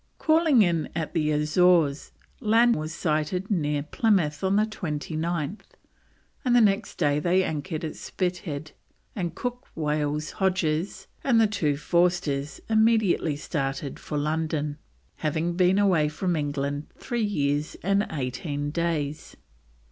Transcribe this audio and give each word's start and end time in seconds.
Calling 0.17 0.63
in 0.63 0.89
at 0.95 1.13
the 1.13 1.29
Azores, 1.31 2.11
land 2.39 2.75
was 2.75 2.91
sighted 2.91 3.51
near 3.51 3.83
Plymouth 3.83 4.43
on 4.43 4.55
the 4.55 4.65
29th, 4.65 5.59
and 6.43 6.65
next 6.65 6.95
day 6.97 7.19
they 7.19 7.43
anchored 7.43 7.85
at 7.85 7.95
Spithead; 7.95 8.71
and 9.15 9.35
Cook, 9.35 9.67
Wales, 9.75 10.31
Hodges, 10.39 11.05
and 11.23 11.39
the 11.39 11.45
two 11.45 11.75
Forsters 11.77 12.59
immediately 12.67 13.35
started 13.35 13.99
for 13.99 14.17
London, 14.17 14.79
having 15.17 15.53
been 15.53 15.77
away 15.77 16.09
from 16.09 16.35
England 16.35 16.87
three 16.97 17.21
years 17.21 17.75
and 17.83 18.07
eighteen 18.09 18.71
days. 18.71 19.35